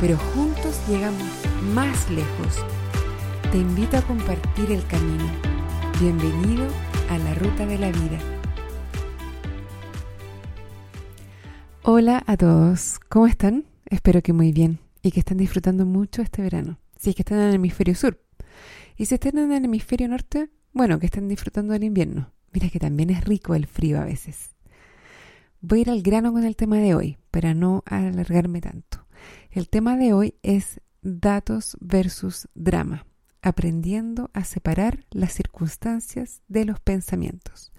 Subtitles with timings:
[0.00, 1.28] pero juntos llegamos
[1.74, 2.64] más lejos.
[3.52, 5.24] Te invito a compartir el camino.
[6.00, 6.66] Bienvenido
[7.10, 8.18] a la ruta de la vida.
[11.82, 13.66] Hola a todos, ¿cómo están?
[13.86, 16.78] Espero que muy bien y que estén disfrutando mucho este verano.
[16.96, 18.22] Si es que están en el hemisferio sur.
[18.96, 22.32] Y si están en el hemisferio norte, bueno, que estén disfrutando del invierno.
[22.52, 24.50] Mira que también es rico el frío a veces.
[25.60, 29.04] Voy a ir al grano con el tema de hoy, para no alargarme tanto.
[29.50, 33.06] El tema de hoy es datos versus drama,
[33.42, 37.72] aprendiendo a separar las circunstancias de los pensamientos.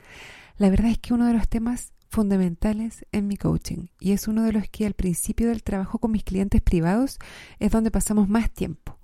[0.57, 4.43] La verdad es que uno de los temas fundamentales en mi coaching y es uno
[4.43, 7.19] de los que al principio del trabajo con mis clientes privados
[7.59, 8.99] es donde pasamos más tiempo.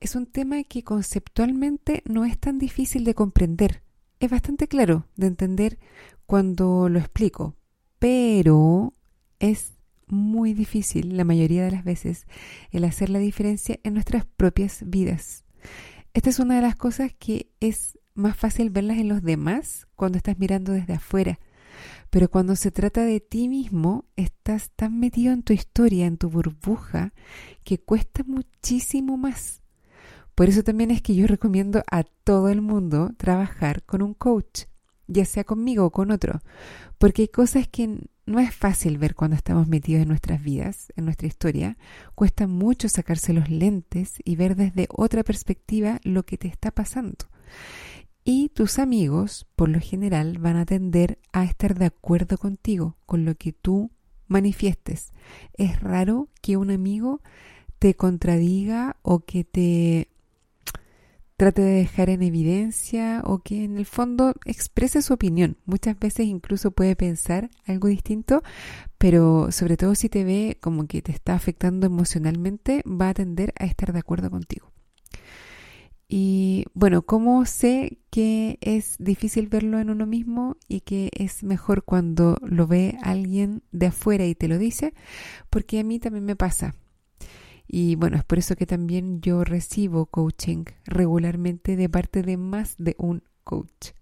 [0.00, 3.82] Es un tema que conceptualmente no es tan difícil de comprender.
[4.20, 5.78] Es bastante claro de entender
[6.26, 7.56] cuando lo explico,
[7.98, 8.92] pero
[9.38, 9.72] es
[10.06, 12.26] muy difícil la mayoría de las veces
[12.70, 15.44] el hacer la diferencia en nuestras propias vidas.
[16.14, 20.18] Esta es una de las cosas que es más fácil verlas en los demás cuando
[20.18, 21.38] estás mirando desde afuera.
[22.08, 26.30] Pero cuando se trata de ti mismo, estás tan metido en tu historia, en tu
[26.30, 27.12] burbuja,
[27.64, 29.62] que cuesta muchísimo más.
[30.34, 34.64] Por eso también es que yo recomiendo a todo el mundo trabajar con un coach,
[35.06, 36.40] ya sea conmigo o con otro,
[36.98, 41.04] porque hay cosas que no es fácil ver cuando estamos metidos en nuestras vidas, en
[41.04, 41.78] nuestra historia.
[42.14, 47.26] Cuesta mucho sacarse los lentes y ver desde otra perspectiva lo que te está pasando.
[48.24, 53.24] Y tus amigos, por lo general, van a tender a estar de acuerdo contigo, con
[53.24, 53.92] lo que tú
[54.26, 55.12] manifiestes.
[55.52, 57.22] Es raro que un amigo
[57.78, 60.08] te contradiga o que te
[61.36, 65.58] trate de dejar en evidencia o que en el fondo exprese su opinión.
[65.66, 68.42] Muchas veces incluso puede pensar algo distinto,
[68.98, 73.52] pero sobre todo si te ve como que te está afectando emocionalmente, va a tender
[73.58, 74.72] a estar de acuerdo contigo.
[76.08, 81.84] Y bueno, ¿cómo sé que es difícil verlo en uno mismo y que es mejor
[81.84, 84.94] cuando lo ve alguien de afuera y te lo dice?
[85.50, 86.74] Porque a mí también me pasa.
[87.68, 92.76] Y bueno, es por eso que también yo recibo coaching regularmente de parte de más
[92.78, 93.92] de un coach.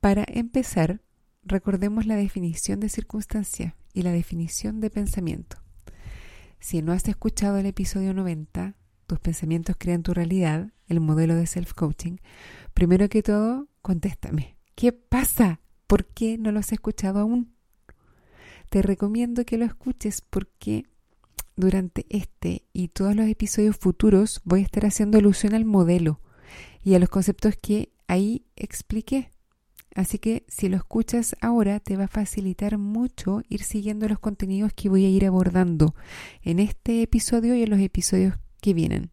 [0.00, 1.00] Para empezar,
[1.44, 5.58] recordemos la definición de circunstancia y la definición de pensamiento.
[6.58, 8.74] Si no has escuchado el episodio 90,
[9.06, 12.16] tus pensamientos crean tu realidad, el modelo de self-coaching,
[12.72, 14.56] primero que todo, contéstame.
[14.74, 15.60] ¿Qué pasa?
[15.86, 17.54] ¿Por qué no lo has escuchado aún?
[18.70, 20.86] Te recomiendo que lo escuches porque
[21.56, 26.20] durante este y todos los episodios futuros voy a estar haciendo alusión al modelo
[26.82, 29.30] y a los conceptos que ahí expliqué.
[29.94, 34.72] Así que si lo escuchas ahora te va a facilitar mucho ir siguiendo los contenidos
[34.74, 35.94] que voy a ir abordando
[36.42, 39.10] en este episodio y en los episodios que vienen.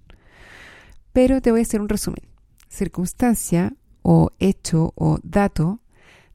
[1.13, 2.23] Pero te voy a hacer un resumen.
[2.67, 5.81] Circunstancia o hecho o dato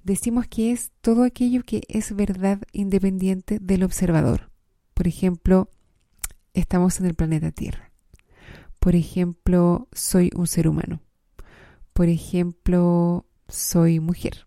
[0.04, 4.52] decimos que es todo aquello que es verdad independiente del observador.
[4.94, 5.70] Por ejemplo,
[6.56, 7.92] estamos en el planeta Tierra.
[8.78, 11.00] Por ejemplo, soy un ser humano.
[11.92, 14.46] Por ejemplo, soy mujer.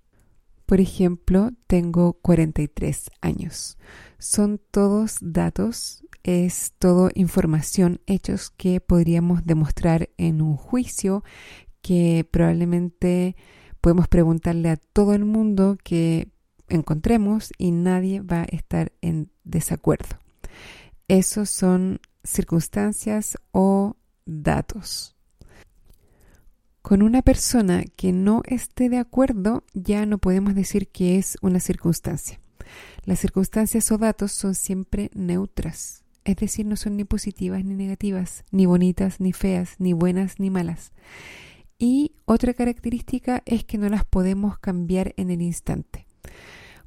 [0.66, 3.78] Por ejemplo, tengo 43 años.
[4.18, 11.24] Son todos datos, es todo información, hechos que podríamos demostrar en un juicio,
[11.82, 13.36] que probablemente
[13.82, 16.32] podemos preguntarle a todo el mundo que
[16.68, 20.18] encontremos y nadie va a estar en desacuerdo.
[21.10, 23.98] Esos son circunstancias o
[24.28, 25.16] datos.
[26.84, 31.60] Con una persona que no esté de acuerdo ya no podemos decir que es una
[31.60, 32.40] circunstancia.
[33.06, 38.46] Las circunstancias o datos son siempre neutras, es decir, no son ni positivas ni negativas,
[38.52, 40.92] ni bonitas ni feas, ni buenas ni malas.
[41.80, 46.06] Y otra característica es que no las podemos cambiar en el instante.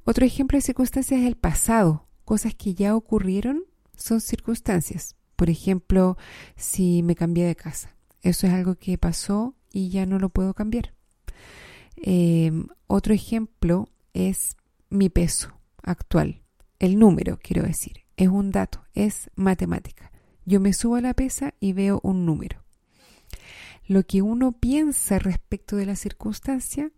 [0.05, 3.65] Otro ejemplo de circunstancias es el pasado, cosas que ya ocurrieron
[3.97, 5.17] son circunstancias.
[5.37, 6.17] Por ejemplo,
[6.57, 7.95] si me cambié de casa.
[8.23, 10.95] Eso es algo que pasó y ya no lo puedo cambiar.
[11.97, 14.57] Em, otro ejemplo es
[14.91, 15.53] mi peso
[15.83, 16.43] actual.
[16.79, 18.03] El número, quiero decir.
[18.17, 20.13] Es un dato, es matemática.
[20.45, 22.63] Yo me subo a la pesa y veo un número.
[23.87, 26.91] Lo que uno piensa respecto de la circunstancia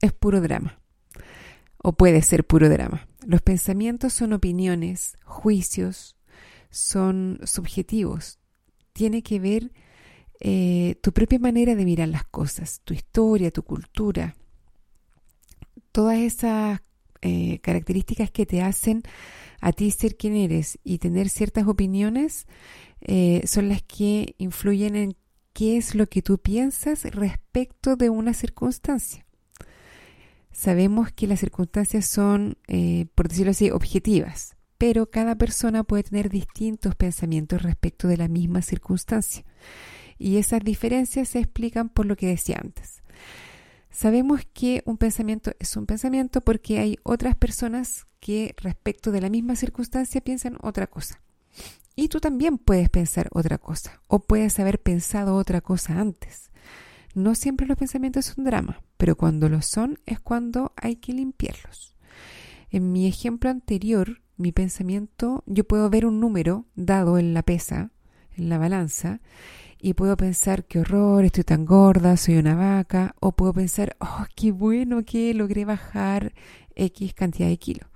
[0.00, 0.80] es puro drama.
[1.78, 3.06] O puede ser puro drama.
[3.26, 6.16] Los pensamientos son opiniones, juicios,
[6.74, 8.40] son subjetivos.
[8.92, 9.72] Tiene que ver
[10.40, 14.34] eh, tu propia manera de mirar las cosas, tu historia, tu cultura.
[15.92, 16.80] Todas esas
[17.22, 19.02] eh, características que te hacen
[19.60, 22.46] a ti ser quien eres y tener ciertas opiniones
[23.00, 25.16] eh, son las que influyen en
[25.52, 29.24] qué es lo que tú piensas respecto de una circunstancia.
[30.50, 32.58] Sabemos que las circunstancias son,
[33.14, 38.62] por decirlo así, objetivas, pero cada persona puede tener distintos pensamientos respecto de la misma
[38.62, 39.44] circunstancia.
[40.18, 43.02] Y esas diferencias se explican por lo que decía antes.
[43.90, 49.30] Sabemos que un pensamiento es un pensamiento porque hay otras personas que respecto de la
[49.30, 51.20] misma circunstancia piensan otra cosa.
[51.94, 56.50] Y tú también puedes pensar otra cosa o puedes haber pensado otra cosa antes.
[57.14, 61.94] No siempre los pensamientos son drama, pero cuando lo son es cuando hay que limpiarlos.
[62.70, 67.90] En mi ejemplo anterior, mi pensamiento, yo puedo ver un número dado en la pesa,
[68.36, 69.20] en la balanza,
[69.80, 74.24] y puedo pensar, qué horror, estoy tan gorda, soy una vaca, o puedo pensar, oh,
[74.34, 76.32] qué bueno que logré bajar
[76.74, 77.88] X cantidad de kilos.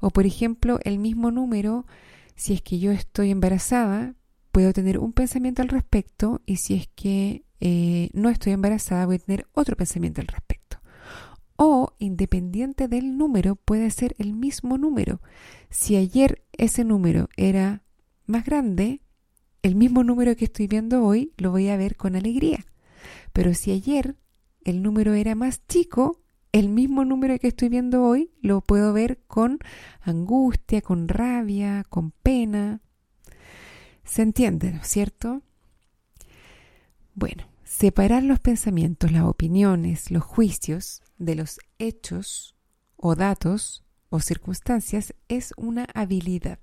[0.00, 1.86] O por ejemplo, el mismo número,
[2.34, 4.14] si es que yo estoy embarazada,
[4.50, 9.16] puedo tener un pensamiento al respecto y si es que eh, no estoy embarazada, voy
[9.16, 10.51] a tener otro pensamiento al respecto.
[11.64, 15.20] O, independiente del número, puede ser el mismo número.
[15.70, 17.84] Si ayer ese número era
[18.26, 19.00] más grande,
[19.62, 22.66] el mismo número que estoy viendo hoy lo voy a ver con alegría.
[23.32, 24.16] Pero si ayer
[24.64, 26.20] el número era más chico,
[26.50, 29.60] el mismo número que estoy viendo hoy lo puedo ver con
[30.00, 32.80] angustia, con rabia, con pena.
[34.02, 35.42] ¿Se entiende, ¿no es cierto?
[37.14, 42.56] Bueno, separar los pensamientos, las opiniones, los juicios de los hechos
[42.96, 46.58] o datos o circunstancias es una habilidad.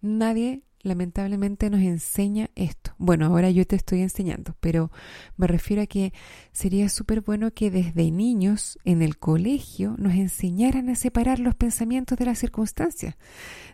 [0.00, 2.94] Nadie lamentablemente nos enseña esto.
[2.98, 4.92] Bueno, ahora yo te estoy enseñando, pero
[5.36, 6.12] me refiero a que
[6.52, 12.18] sería súper bueno que desde niños en el colegio nos enseñaran a separar los pensamientos
[12.18, 13.16] de las circunstancias.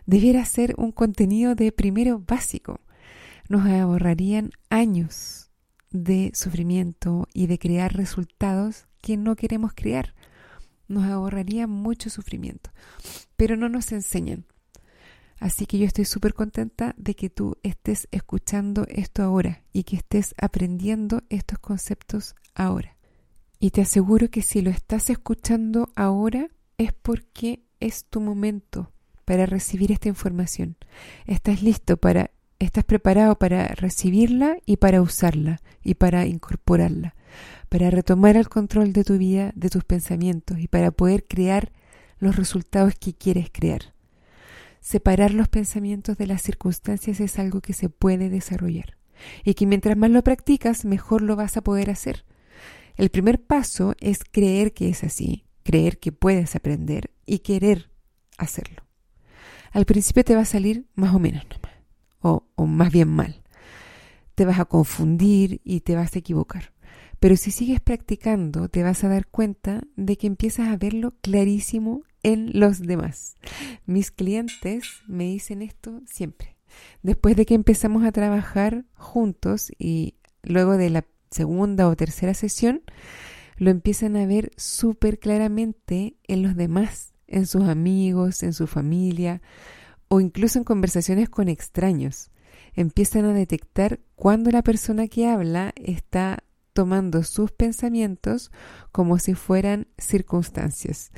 [0.05, 2.79] Debiera ser un contenido de primero básico.
[3.49, 5.51] Nos ahorrarían años
[5.91, 10.15] de sufrimiento y de crear resultados que no queremos crear.
[10.87, 12.71] Nos ahorraría mucho sufrimiento,
[13.35, 14.45] pero no nos enseñan.
[15.39, 19.97] Así que yo estoy súper contenta de que tú estés escuchando esto ahora y que
[19.97, 22.95] estés aprendiendo estos conceptos ahora.
[23.59, 26.47] Y te aseguro que si lo estás escuchando ahora
[26.77, 28.93] es porque es tu momento
[29.25, 30.77] para recibir esta información.
[31.25, 37.15] Estás listo para, estás preparado para recibirla y para usarla y para incorporarla,
[37.73, 41.71] para retomar el control de tu vida, de tus pensamientos y para poder crear
[42.19, 43.95] los resultados que quieres crear.
[44.79, 48.95] Separar los pensamientos de las circunstancias es algo que se puede desarrollar
[49.43, 52.25] y que mientras más lo practicas, mejor lo vas a poder hacer.
[52.95, 57.89] El primer paso es creer que es así, creer que puedes aprender y querer
[58.37, 58.83] hacerlo.
[59.71, 61.73] Al principio te va a salir más o menos nomás,
[62.19, 63.41] o, o más bien mal.
[64.35, 66.72] Te vas a confundir y te vas a equivocar.
[67.23, 72.03] Pero si sigues practicando, te vas a dar cuenta de que empiezas a verlo clarísimo
[72.21, 73.37] en los demás.
[73.85, 76.57] Mis clientes me dicen esto siempre.
[77.01, 82.81] Después de que empezamos a trabajar juntos y luego de la segunda o tercera sesión,
[83.55, 89.41] lo empiezan a ver súper claramente en los demás, en sus amigos, en su familia
[90.09, 92.31] o incluso en conversaciones con extraños.
[92.73, 98.51] Empiezan a detectar cuando la persona que habla está tomando sus pensamientos
[98.91, 101.11] como si fueran circunstancias.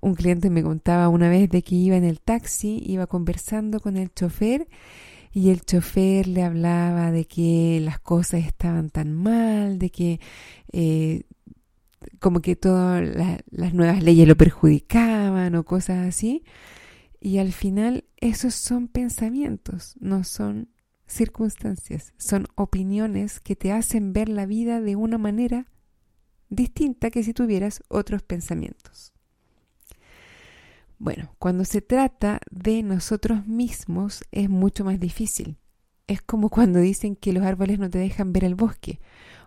[0.00, 3.96] Un cliente me contaba una vez de que iba en el taxi, iba conversando con
[3.96, 4.66] el chofer
[5.32, 10.20] y el chofer le hablaba de que las cosas estaban tan mal, de que
[10.72, 11.24] eh,
[12.20, 13.04] como que todas
[13.50, 16.44] las nuevas leyes lo perjudicaban o cosas así.
[17.20, 20.68] Y al final esos son pensamientos, no son
[21.14, 25.66] circunstancias, son opiniones que te hacen ver la vida de una manera
[26.48, 29.12] distinta que si tuvieras otros pensamientos.
[30.98, 35.58] Bueno, cuando se trata de nosotros mismos es mucho más difícil.
[36.06, 39.00] Es como cuando dicen que los árboles no te dejan ver el bosque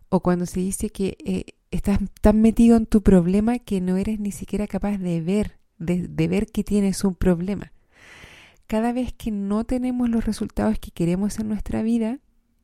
[0.10, 4.20] o cuando se dice que eh, estás tan metido en tu problema que no eres
[4.20, 7.72] ni siquiera capaz de ver, de ver que tienes un problema.
[8.68, 12.20] Cada vez que no tenemos los resultados que queremos en nuestra vida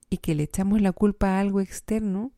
[0.10, 2.32] y que le echamos la culpa a algo externo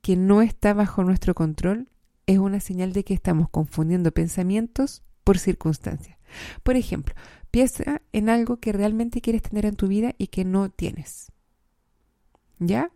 [0.00, 1.88] que no está bajo nuestro control,
[2.26, 6.16] es una señal de que estamos confundiendo pensamientos por circunstancias.
[6.62, 7.14] Por ejemplo,
[7.50, 11.32] piensa en algo que realmente quieres tener en tu vida y que no tienes.
[12.58, 12.90] ¿Ya?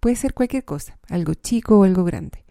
[0.00, 2.44] Puede ser cualquier cosa, algo chico o algo grande.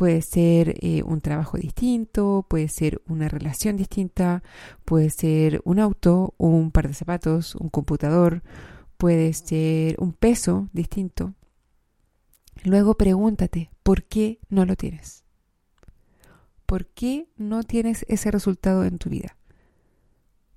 [0.00, 4.42] Puede ser eh, un trabajo distinto, puede ser una relación distinta,
[4.86, 8.42] puede ser un auto, un par de zapatos, un computador,
[8.96, 11.34] puede ser un peso distinto.
[12.64, 15.22] Luego pregúntate, ¿por qué no lo tienes?
[16.64, 19.36] ¿Por qué no tienes ese resultado en tu vida?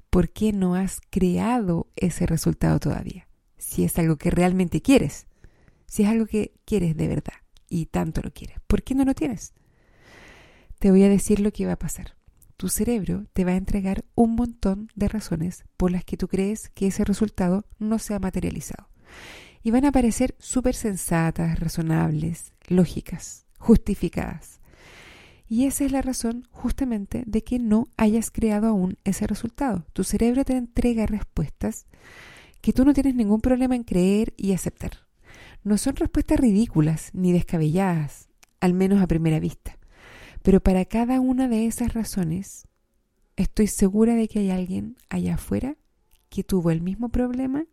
[0.09, 3.27] ¿Por qué no has creado ese resultado todavía?
[3.57, 5.27] Si es algo que realmente quieres,
[5.85, 7.42] si es algo que quieres de verdad
[7.73, 9.53] y tanto lo quieres, ¿por qué no lo tienes?
[10.77, 12.15] Te voy a decir lo que va a pasar.
[12.55, 16.69] Tu cerebro te va a entregar un montón de razones por las que tú crees
[16.69, 18.89] que ese resultado no se ha materializado.
[19.63, 24.59] Y van a parecer súper sensatas, razonables, lógicas, justificadas.
[25.47, 29.87] Y esa es la razón justamente de que no hayas creado aún ese resultado.
[29.93, 31.87] Tu cerebro te entrega respuestas
[32.61, 35.07] que tú no tienes ningún problema en creer y aceptar.
[35.63, 38.29] No son respuestas ridículas ni descabelladas,
[38.59, 39.77] al menos a primera vista.
[40.41, 42.67] Pero para cada una de esas razones,
[43.35, 45.77] estoy segura de que hay alguien allá afuera
[46.29, 47.65] que tuvo el mismo problema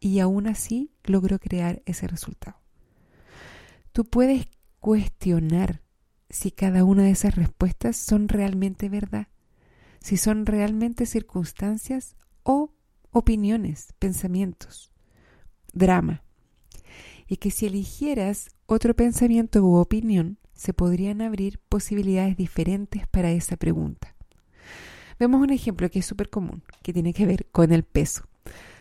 [0.00, 2.58] y aún así logró crear ese resultado.
[3.92, 4.46] Tú puedes
[4.80, 5.82] cuestionar
[6.28, 9.28] si cada una de esas respuestas son realmente verdad,
[10.00, 12.74] si son realmente circunstancias o
[13.12, 14.92] opiniones, pensamientos,
[15.72, 16.24] drama.
[17.26, 23.56] Y que si eligieras otro pensamiento u opinión, se podrían abrir posibilidades diferentes para esa
[23.56, 24.14] pregunta.
[25.18, 28.24] Vemos un ejemplo que es súper común, que tiene que ver con el peso.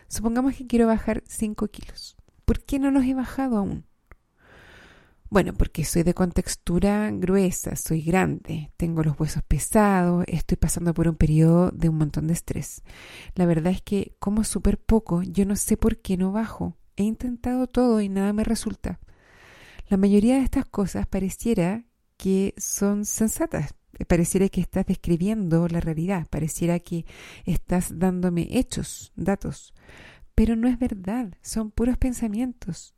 [0.08, 2.16] Supongamos que quiero bajar 5 kilos.
[2.46, 3.86] ¿Por qué no los he bajado aún?
[5.30, 11.08] Bueno, porque soy de contextura gruesa, soy grande, tengo los huesos pesados, estoy pasando por
[11.08, 12.84] un periodo de un montón de estrés.
[13.34, 16.78] La verdad es que como súper poco, yo no sé por qué no bajo.
[16.96, 19.00] He intentado todo y nada me resulta.
[19.90, 21.86] La mayoría de estas cosas pareciera
[22.18, 23.76] que son sensatas,
[24.08, 27.06] pareciera que estás describiendo la realidad, pareciera que
[27.46, 29.74] estás dándome hechos, datos,
[30.36, 32.96] pero no es verdad, son puros pensamientos.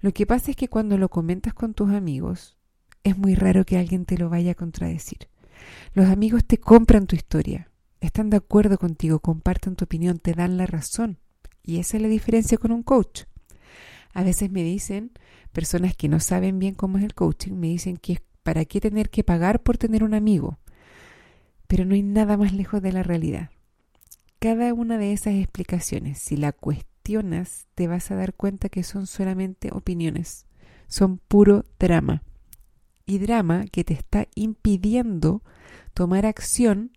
[0.00, 2.58] Lo que pasa es que cuando lo comentas con tus amigos,
[3.04, 5.28] es muy raro que alguien te lo vaya a contradecir.
[5.92, 7.70] Los amigos te compran tu historia,
[8.00, 11.18] están de acuerdo contigo, comparten tu opinión, te dan la razón.
[11.62, 13.22] Y esa es la diferencia con un coach.
[14.14, 15.10] A veces me dicen,
[15.52, 19.10] personas que no saben bien cómo es el coaching, me dicen que para qué tener
[19.10, 20.58] que pagar por tener un amigo.
[21.66, 23.50] Pero no hay nada más lejos de la realidad.
[24.38, 29.06] Cada una de esas explicaciones, si la cuestionas, te vas a dar cuenta que son
[29.06, 30.46] solamente opiniones,
[30.86, 32.22] son puro drama.
[33.06, 35.42] Y drama que te está impidiendo
[35.92, 36.92] tomar acción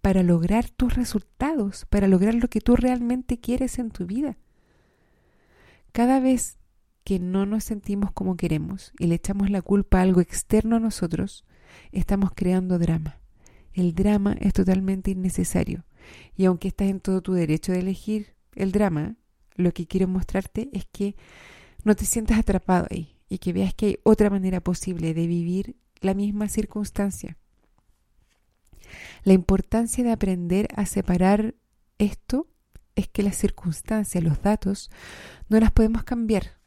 [0.00, 4.38] para lograr tus resultados, para lograr lo que tú realmente quieres en tu vida.
[5.92, 6.56] Cada vez
[7.04, 10.80] que no nos sentimos como queremos y le echamos la culpa a algo externo a
[10.80, 11.44] nosotros,
[11.90, 13.20] estamos creando drama.
[13.72, 15.84] El drama es totalmente innecesario.
[16.36, 19.16] Y aunque estás en todo tu derecho de elegir el drama,
[19.54, 21.16] lo que quiero mostrarte es que
[21.84, 25.76] no te sientas atrapado ahí y que veas que hay otra manera posible de vivir
[26.00, 27.38] la misma circunstancia.
[29.24, 31.54] La importancia de aprender a separar
[31.98, 32.48] esto
[32.94, 34.90] es que las circunstancias, los datos,
[35.48, 36.61] no las podemos cambiar.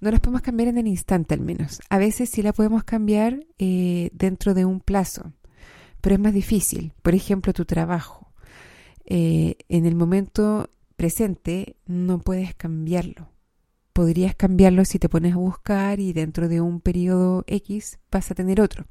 [0.00, 1.80] No las podemos cambiar en el instante al menos.
[1.88, 5.32] A veces sí la podemos cambiar eh, dentro de un plazo,
[6.00, 6.92] pero es más difícil.
[7.02, 8.32] Por ejemplo, tu trabajo.
[9.06, 13.30] Eh, en el momento presente no puedes cambiarlo.
[13.92, 18.34] Podrías cambiarlo si te pones a buscar y dentro de un periodo X vas a
[18.34, 18.86] tener otro.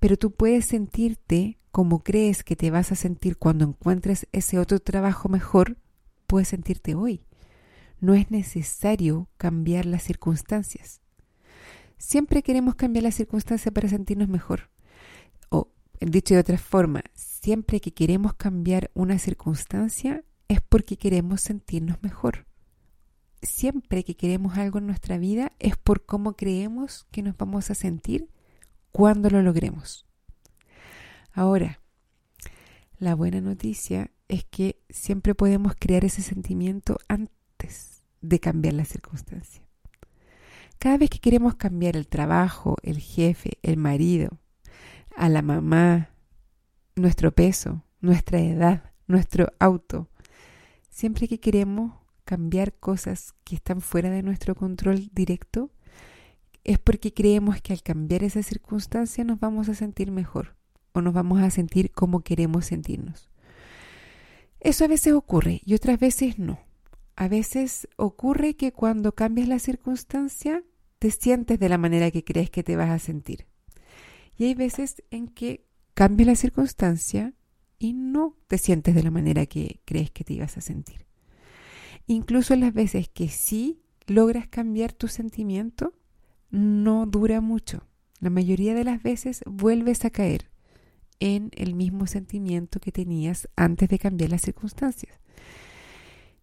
[0.00, 4.80] Pero tú puedes sentirte como crees que te vas a sentir cuando encuentres ese otro
[4.80, 5.76] trabajo mejor,
[6.26, 7.22] puedes sentirte hoy.
[8.00, 11.00] No es necesario cambiar las circunstancias.
[11.96, 14.70] Siempre queremos cambiar las circunstancias para sentirnos mejor.
[15.50, 22.02] O, dicho de otra forma, siempre que queremos cambiar una circunstancia es porque queremos sentirnos
[22.02, 22.46] mejor.
[23.42, 27.74] Siempre que queremos algo en nuestra vida es por cómo creemos que nos vamos a
[27.74, 28.28] sentir
[28.92, 30.06] cuando lo logremos.
[31.32, 31.80] Ahora,
[32.98, 37.37] la buena noticia es que siempre podemos crear ese sentimiento antes
[38.20, 39.62] de cambiar la circunstancia.
[40.78, 44.38] Cada vez que queremos cambiar el trabajo, el jefe, el marido,
[45.16, 46.10] a la mamá,
[46.94, 50.08] nuestro peso, nuestra edad, nuestro auto.
[50.90, 55.70] Siempre que queremos cambiar cosas que están fuera de nuestro control directo,
[56.62, 60.54] es porque creemos que al cambiar esa circunstancia nos vamos a sentir mejor
[60.92, 63.30] o nos vamos a sentir como queremos sentirnos.
[64.60, 66.67] Eso a veces ocurre y otras veces no.
[67.20, 70.62] A veces ocurre que cuando cambias la circunstancia
[71.00, 73.48] te sientes de la manera que crees que te vas a sentir.
[74.36, 77.34] Y hay veces en que cambias la circunstancia
[77.76, 81.06] y no te sientes de la manera que crees que te ibas a sentir.
[82.06, 85.94] Incluso las veces que sí logras cambiar tu sentimiento,
[86.52, 87.82] no dura mucho.
[88.20, 90.52] La mayoría de las veces vuelves a caer
[91.18, 95.18] en el mismo sentimiento que tenías antes de cambiar las circunstancias.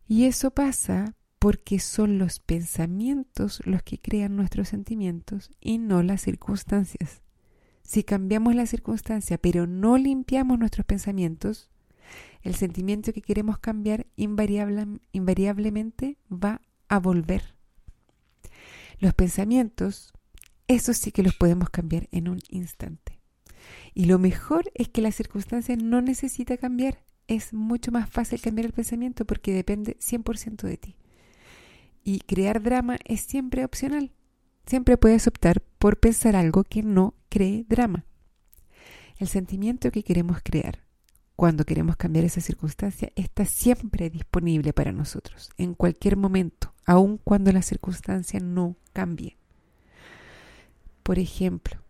[0.08, 6.22] Y eso pasa porque son los pensamientos los que crean nuestros sentimientos y no las
[6.22, 7.22] circunstancias.
[7.84, 11.70] Si cambiamos la circunstancia pero no limpiamos nuestros pensamientos,
[12.42, 17.56] el sentimiento que queremos cambiar invariablemente va a volver.
[19.00, 20.14] Los pensamientos,
[20.68, 23.20] eso sí que los podemos cambiar en un instante.
[23.94, 27.04] Y lo mejor es que la circunstancia no necesita cambiar.
[27.28, 30.96] Es mucho más fácil cambiar el pensamiento porque depende 100% de ti.
[32.04, 34.12] Y crear drama es siempre opcional.
[34.66, 38.06] Siempre puedes optar por pensar algo que no cree drama.
[39.18, 40.86] El sentimiento que queremos crear
[41.36, 47.52] cuando queremos cambiar esa circunstancia está siempre disponible para nosotros, en cualquier momento, aun cuando
[47.52, 49.38] la circunstancia no cambie.
[51.04, 51.82] Por ejemplo,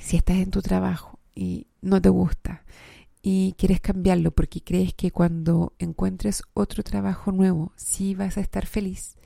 [0.00, 2.64] si estás en tu trabajo y no te gusta
[3.28, 8.66] y quieres cambiarlo porque crees que cuando encuentres otro trabajo nuevo sí vas a estar
[8.66, 9.16] feliz,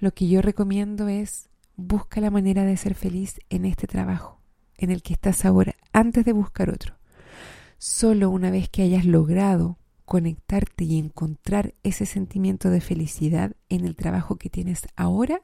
[0.00, 4.40] lo que yo recomiendo es busca la manera de ser feliz en este trabajo
[4.76, 6.96] en el que estás ahora antes de buscar otro.
[7.78, 13.94] Solo una vez que hayas logrado conectarte y encontrar ese sentimiento de felicidad en el
[13.94, 15.42] trabajo que tienes ahora,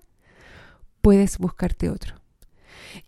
[1.00, 2.16] puedes buscarte otro.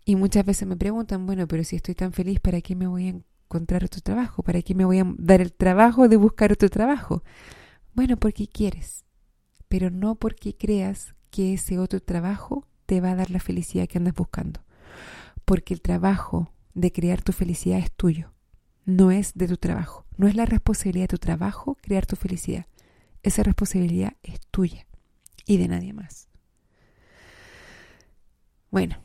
[0.05, 3.09] Y muchas veces me preguntan, bueno, pero si estoy tan feliz, ¿para qué me voy
[3.09, 3.13] a
[3.47, 4.43] encontrar otro trabajo?
[4.43, 7.23] ¿Para qué me voy a dar el trabajo de buscar otro trabajo?
[7.93, 9.05] Bueno, porque quieres,
[9.67, 13.97] pero no porque creas que ese otro trabajo te va a dar la felicidad que
[13.97, 14.61] andas buscando.
[15.45, 18.33] Porque el trabajo de crear tu felicidad es tuyo,
[18.85, 20.05] no es de tu trabajo.
[20.17, 22.65] No es la responsabilidad de tu trabajo crear tu felicidad.
[23.23, 24.87] Esa responsabilidad es tuya
[25.45, 26.27] y de nadie más.
[28.71, 28.97] Bueno,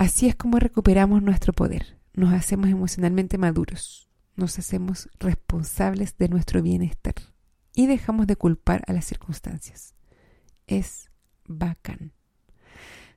[0.00, 6.62] Así es como recuperamos nuestro poder, nos hacemos emocionalmente maduros, nos hacemos responsables de nuestro
[6.62, 7.14] bienestar
[7.74, 9.94] y dejamos de culpar a las circunstancias.
[10.66, 11.10] Es
[11.46, 12.12] bacán.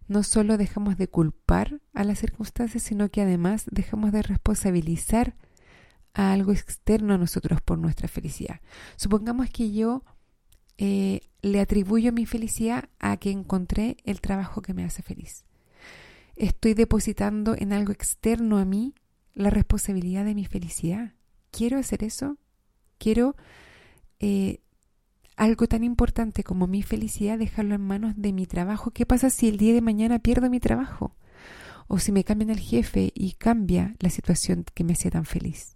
[0.08, 5.36] No solo dejamos de culpar a las circunstancias, sino que además dejamos de responsabilizar
[6.13, 8.62] a algo externo a nosotros por nuestra felicidad.
[8.97, 10.03] Supongamos que yo
[10.77, 15.45] eh, le atribuyo mi felicidad a que encontré el trabajo que me hace feliz
[16.36, 18.96] estoy depositando en algo externo a mí
[19.34, 21.13] la responsabilidad de mi felicidad.
[21.52, 22.38] ¿Quiero hacer eso?
[22.98, 23.36] ¿Quiero
[24.19, 24.62] eh,
[25.36, 28.91] algo tan importante como mi felicidad dejarlo en manos de mi trabajo?
[28.91, 31.15] ¿Qué pasa si el día de mañana pierdo mi trabajo?
[31.88, 35.76] O si me cambian el jefe y cambia la situación que me hacía tan feliz.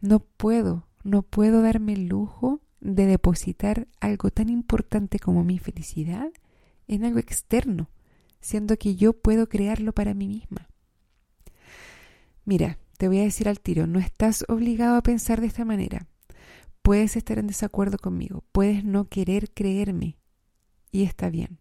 [0.00, 6.30] No puedo, no puedo darme el lujo de depositar algo tan importante como mi felicidad
[6.88, 7.88] en algo externo
[8.46, 10.68] siendo que yo puedo crearlo para mí misma.
[12.44, 16.06] Mira, te voy a decir al tiro, no estás obligado a pensar de esta manera.
[16.82, 20.16] Puedes estar en desacuerdo conmigo, puedes no querer creerme,
[20.92, 21.58] y está bien.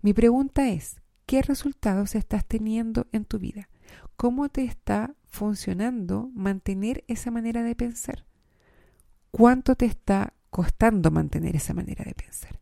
[0.00, 3.68] Mi pregunta es, ¿qué resultados estás teniendo en tu vida?
[4.16, 8.24] ¿Cómo te está funcionando mantener esa manera de pensar?
[9.30, 12.58] ¿Cuánto te está costando mantener esa manera de pensar?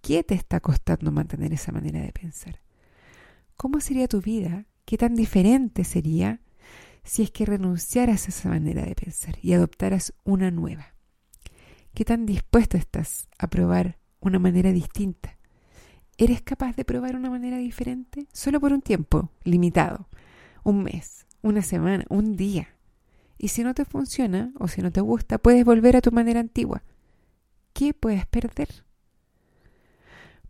[0.00, 2.60] ¿Qué te está costando mantener esa manera de pensar?
[3.56, 4.66] ¿Cómo sería tu vida?
[4.84, 6.40] ¿Qué tan diferente sería
[7.04, 10.94] si es que renunciaras a esa manera de pensar y adoptaras una nueva?
[11.94, 15.38] ¿Qué tan dispuesto estás a probar una manera distinta?
[16.16, 18.26] ¿Eres capaz de probar una manera diferente?
[18.32, 20.08] Solo por un tiempo limitado,
[20.62, 22.68] un mes, una semana, un día.
[23.38, 26.40] Y si no te funciona o si no te gusta, puedes volver a tu manera
[26.40, 26.82] antigua.
[27.72, 28.84] ¿Qué puedes perder?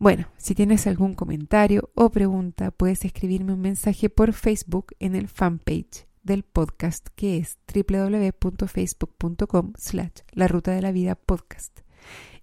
[0.02, 5.28] Bueno, si tienes algún comentario o pregunta, puedes escribirme un mensaje por Facebook en el
[5.28, 11.82] fanpage del podcast que es www.facebook.com slash la ruta de la vida podcast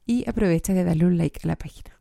[0.06, 2.00] y aprovecha de darle un like a la página.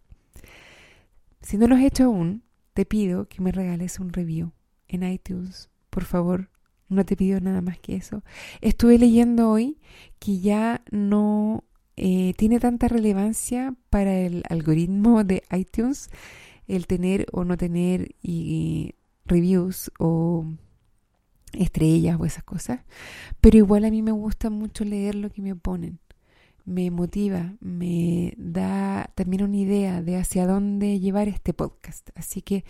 [1.41, 4.53] Si no lo has hecho aún, te pido que me regales un review
[4.87, 5.71] en iTunes.
[5.91, 6.51] Por favor,
[6.91, 8.23] No te pido nada más que eso.
[8.61, 9.79] Estuve leyendo hoy
[10.19, 11.65] que ya no
[11.99, 16.11] eh, tiene tanta relevancia para el algoritmo de iTunes
[16.69, 18.15] el tener o no tener
[19.25, 20.45] reviews o
[21.53, 22.81] estrellas o esas cosas.
[23.41, 25.99] Pero igual a mí me gusta mucho leer lo que me ponen.
[26.65, 32.11] Me motiva, me da también una idea de hacia dónde llevar este podcast.
[32.15, 32.65] Así que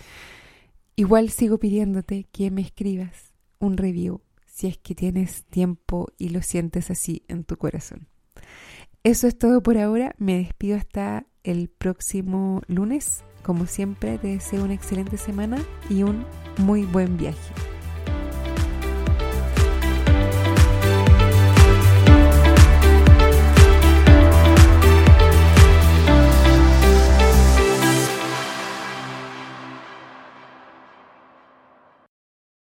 [0.94, 6.42] igual sigo pidiéndote que me escribas un review si es que tienes tiempo y lo
[6.42, 8.08] sientes así en tu corazón.
[9.08, 10.14] Eso es todo por ahora.
[10.18, 13.24] Me despido hasta el próximo lunes.
[13.42, 15.56] Como siempre, te deseo una excelente semana
[15.88, 16.26] y un
[16.58, 17.38] muy buen viaje.